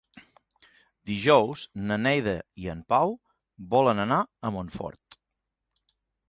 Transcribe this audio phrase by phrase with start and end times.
[1.09, 3.13] Dijous na Neida i en Pau
[3.75, 5.21] volen anar a Montfort.